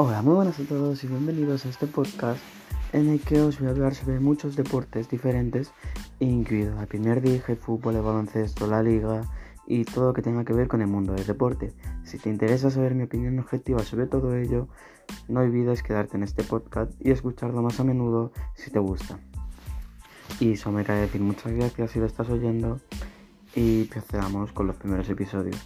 Hola, 0.00 0.22
muy 0.22 0.34
buenas 0.36 0.60
a 0.60 0.62
todos 0.62 1.02
y 1.02 1.08
bienvenidos 1.08 1.66
a 1.66 1.70
este 1.70 1.88
podcast 1.88 2.38
en 2.92 3.08
el 3.08 3.20
que 3.20 3.40
os 3.40 3.58
voy 3.58 3.66
a 3.66 3.72
hablar 3.72 3.96
sobre 3.96 4.20
muchos 4.20 4.54
deportes 4.54 5.08
diferentes, 5.08 5.72
incluido 6.20 6.76
la 6.76 6.86
primer 6.86 7.20
League, 7.20 7.42
el 7.48 7.56
fútbol, 7.56 7.96
el 7.96 8.02
baloncesto, 8.02 8.68
la 8.68 8.80
liga 8.80 9.22
y 9.66 9.84
todo 9.84 10.06
lo 10.06 10.12
que 10.12 10.22
tenga 10.22 10.44
que 10.44 10.52
ver 10.52 10.68
con 10.68 10.82
el 10.82 10.86
mundo 10.86 11.14
del 11.14 11.26
deporte. 11.26 11.74
Si 12.04 12.16
te 12.16 12.30
interesa 12.30 12.70
saber 12.70 12.94
mi 12.94 13.02
opinión 13.02 13.40
objetiva 13.40 13.80
sobre 13.80 14.06
todo 14.06 14.36
ello, 14.36 14.68
no 15.26 15.40
olvides 15.40 15.82
quedarte 15.82 16.16
en 16.16 16.22
este 16.22 16.44
podcast 16.44 16.92
y 17.00 17.10
escucharlo 17.10 17.60
más 17.60 17.80
a 17.80 17.82
menudo 17.82 18.30
si 18.54 18.70
te 18.70 18.78
gusta. 18.78 19.18
Y 20.38 20.52
eso 20.52 20.70
me 20.70 20.84
cabe 20.84 21.00
decir 21.00 21.22
muchas 21.22 21.50
gracias 21.50 21.90
si 21.90 21.98
lo 21.98 22.06
estás 22.06 22.30
oyendo 22.30 22.80
y 23.52 23.82
procedamos 23.86 24.52
con 24.52 24.68
los 24.68 24.76
primeros 24.76 25.08
episodios. 25.08 25.60